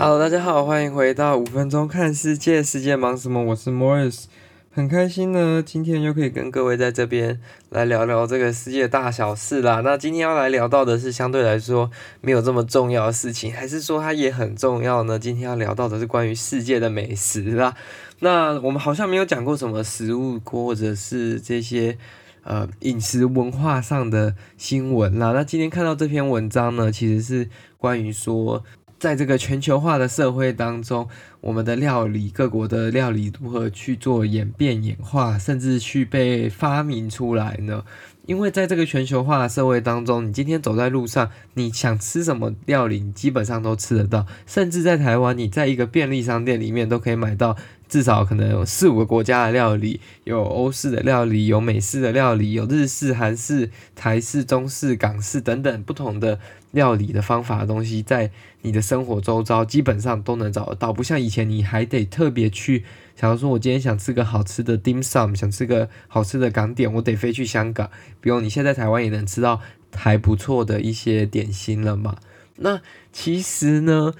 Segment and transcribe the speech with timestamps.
[0.00, 3.42] Hello，大家好，欢迎回到五分钟看世界，世界忙什么？
[3.42, 4.26] 我是 Morris，
[4.70, 7.40] 很开心呢，今天又可以跟各位在这边
[7.70, 9.80] 来聊聊这个世界大小事啦。
[9.80, 11.90] 那今天要来聊到的是相对来说
[12.20, 15.18] 没有这么重要的事情，还是说它也很重要呢？
[15.18, 17.74] 今天要聊到的是关于世界的美食啦。
[18.20, 21.98] 那我们好像没有讲过什么食物，或者是这些
[22.44, 25.32] 呃饮食文化上的新闻啦。
[25.32, 28.62] 那今天看到这篇文章呢，其实是关于说。
[28.98, 31.08] 在这个全球化的社会当中，
[31.40, 37.84] 我们的料理，各国的料理如何去做演变、演化，甚至去被发明出来呢？
[38.26, 44.26] 因为在这个全球化的社会当中，你今天走在路上，你想吃什么料理，你基本上都吃得到。
[44.46, 47.56] 甚至在台湾，你在一个便利商店里面都可以买到
[47.88, 56.38] 至少可能有四五个国家的料理，有欧式的料理，有美式的料理，有日式、韩式、台式、中式、港式等等不同的。
[56.72, 58.30] 料理的方法的东西，在
[58.60, 62.84] 你的生活周遭基本上都能找得到，不像以以前你还得特别去。
[63.14, 67.90] 假如说我今天想吃个好吃的 dim sum，想吃个好吃的港点，我得飞去香港。
[68.22, 69.60] 比如你现在台湾也能吃到
[69.94, 72.16] 还不错的一些点心了嘛？
[72.56, 72.80] 那
[73.12, 74.14] 其实呢，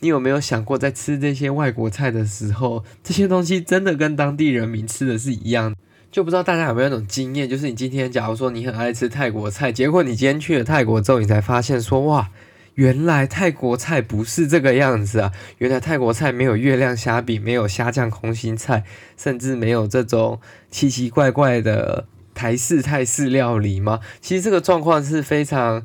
[0.00, 5.74] 你有没有想过，在吃这些外国菜的时候，这些东西真的跟当地人民吃的是一样？
[6.10, 12.30] 就不知道大家有没有那种经验，就是你今天假如说你很爱吃泰国菜，结果你今天去了泰国之后，你才发现说哇，
[12.74, 15.32] 原来泰国菜不是这个样子啊！
[15.58, 18.84] 原来泰国菜没有月亮虾饼，没有虾酱空心菜，
[19.16, 24.00] 甚至没有这种奇奇怪怪的台式泰式料理吗？
[24.20, 25.84] 其实这个状况是非常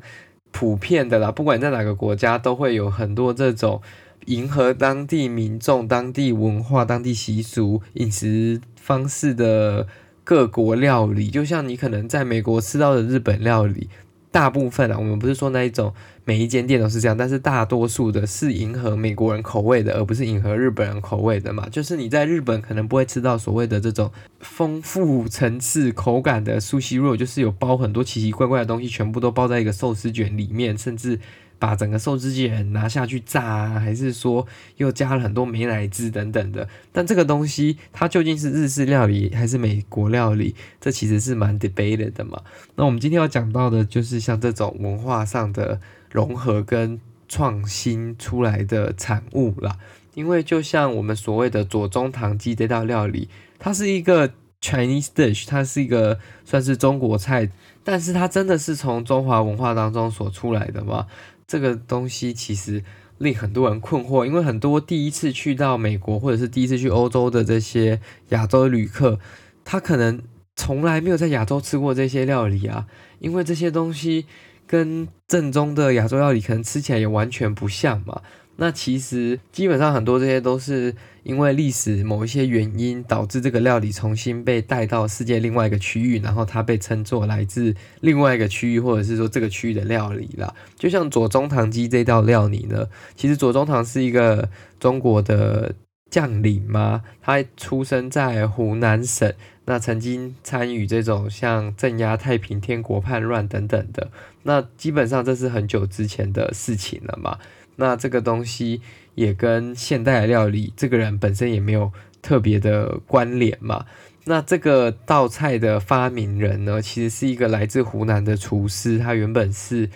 [0.50, 3.80] 普遍的啦，不管在哪个国家，都会有很多这种
[4.26, 9.86] 迎合当地民众、当地文化、当地习俗、饮食方式的。
[10.22, 13.88] 各国料理，就像你可能在美国吃到的日本料理，
[14.30, 15.92] 大部分啊，我们不是说那一种
[16.24, 21.68] 每一间店都是这样，但是大多数的是迎合美国人口味的，而不是迎合日本人口味的嘛。
[21.68, 31.18] 就是你在日本可能不会吃到所谓的这种丰富层次口感的苏西肉就是有包很多奇奇怪怪的东西，全部都包在一个寿司卷里面，甚至。
[31.60, 34.44] 把整个寿司卷拿下去炸啊，还是说
[34.78, 36.66] 又加了很多美乃滋等等的？
[36.90, 40.56] 但这个东西它究竟是日式料理还是美国料理？
[40.80, 42.40] 这其实是蛮 debated 的嘛。
[42.74, 45.78] 那我们今天要讲到的就是像这种文化上的
[46.10, 49.76] 融合跟创新出来的产物啦。
[50.14, 53.28] 因为就像我们所谓的左宗棠鸡这道料理，
[53.58, 57.48] 它是一个 Chinese dish，它是一个算是中国菜，
[57.84, 61.06] 但是它真的是从中华文化当中所出来的吗？
[61.50, 62.84] 这个东西其实
[63.18, 69.18] 令很多人困惑，因为很多第一次去到美国或者是第一次去欧洲的这些亚洲旅客，
[69.64, 70.22] 他可能
[70.54, 72.86] 从来没有在亚洲吃过这些料理啊，
[73.18, 74.26] 因为这些东西
[74.64, 78.22] 跟正宗的亚洲料理可能吃起来也完全不像嘛。
[78.62, 90.54] 那其实基本上很多这些都是因为历史某一些原因导致这个料理重新被带到世界另外一个区域，然后它被称作来自另外一个区域，或者是说这个区域的料理啦。
[90.76, 95.74] 就像左宗棠鸡这道料理呢，其实左宗棠是一个中国的
[96.10, 99.32] 将领嘛，他出生在湖南省，
[99.64, 104.10] 那曾经参与这种像镇压太平天国叛乱等等的，
[104.42, 107.38] 那基本上这是很久之前的事情了嘛。
[107.76, 108.80] 那这个东西
[109.14, 113.86] 也跟现代料理，这个人本身也没有特别的关联嘛。
[114.24, 119.88] 那这个道菜的发明人呢，其实是一个来自湖南的厨师，他原本是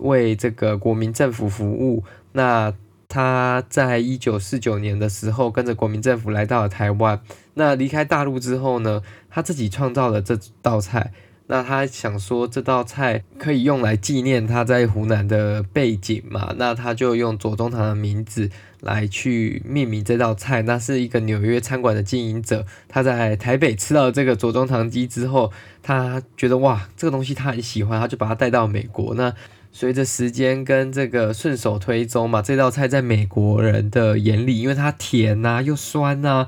[0.00, 2.02] 为这个国民政府服务。
[2.32, 2.74] 那
[3.08, 7.20] 他在一九四九年的时候，跟着国民政府来到了台湾。
[7.54, 11.12] 那离开大陆之后呢，他自己创造了这道菜。
[11.52, 16.54] 那他想说这道菜可以用来纪念他在湖南的背景嘛？
[16.56, 20.62] 那他就用左宗棠的名字来去命名这道菜。
[20.62, 25.50] 那是一个纽约餐馆的经营者，他在台北吃到这个左宗棠鸡之后，
[25.82, 29.16] 他觉得哇，这个东西他很喜欢，他就把它带到美国。
[29.16, 29.34] 那
[29.72, 36.46] 随着时间跟这个顺手推舟嘛，这道菜在美国人的眼里，因为它甜呐又酸呐。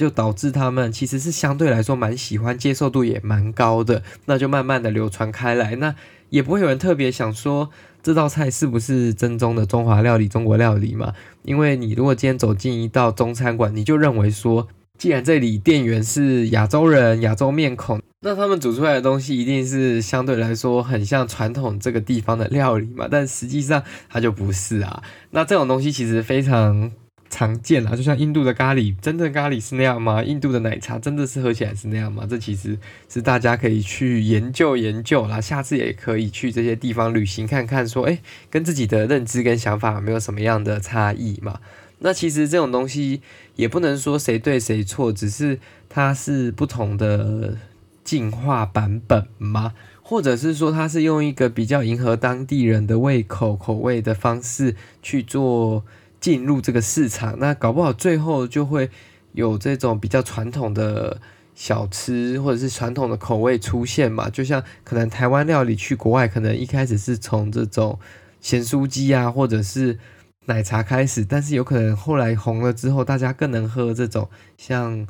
[0.00, 5.76] 就导致他们其实是相对来说蛮喜欢，接受度也蛮高的，那就慢慢的流传开来。
[5.76, 5.94] 那
[6.30, 7.68] 也不会有人特别想说
[8.02, 11.12] 这道菜是不是正宗的中华料理、中国料理嘛？
[11.42, 23.06] 因为你如果今天走进一道中餐馆，你就认为说，既然这里店员是亚洲人、亚洲面孔，那他们煮出来的东西一定是相对来说很像传统这个地方的料理嘛？
[23.10, 25.02] 但实际上它就不是啊。
[25.32, 26.90] 那这种东西其实非常。
[27.30, 30.22] 常见啦，就像印度的咖喱，真的咖喱是那样吗？
[30.22, 32.26] 印度的奶茶真的是喝起来是那样吗？
[32.28, 32.76] 这其实
[33.08, 35.40] 是大家可以去研究研究啦。
[35.40, 38.18] 下次也可以去这些地方旅行看看，说，诶，
[38.50, 41.60] 跟自己的认知跟想法有没有什么样的差异嘛？
[42.00, 43.22] 那其实这种东西
[43.56, 47.58] 也不能说谁对谁错，只是它是不同的
[48.02, 55.84] 进化版本嘛，或者是说它是用一个比较迎合当地人的胃口口味的方式去做
[56.20, 58.90] 进入这个市场，那搞不好最后就会
[59.32, 61.20] 有这种比较传统的
[61.54, 67.98] 小吃或者是传统的口味出现嘛，就像可能台湾料理去国外，可能一开始是从这种
[68.40, 69.98] 咸酥鸡啊，或者是
[70.46, 75.06] 奶茶开始，但是有可能后来红了之后，大家更能喝这种像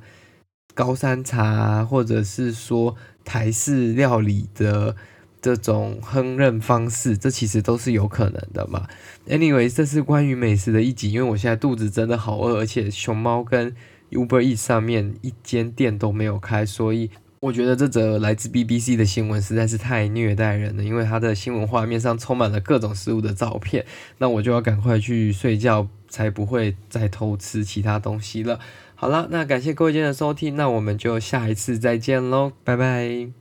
[0.74, 4.96] 高山茶，或者是说台式料理的
[5.42, 8.86] 这种烹饪方式，这其实都是有可能的嘛。
[9.26, 13.74] Anyway，这是关于美食的一集，因为我现在肚子真的好饿，而且熊猫跟
[14.10, 17.10] Uber Eat 上面一间店都没有开，所以
[17.40, 20.84] 我觉得这则来自 BBC 的新闻实在是太虐待人了。
[20.84, 23.86] 因为它的新闻画面上充满了各种食物的照片，
[24.18, 28.60] 那我就要赶快去睡觉，才不会再偷吃其他东西了。
[28.94, 33.39] 好了，那感谢各位今天的收听，那我们就下一次再见喽，拜拜。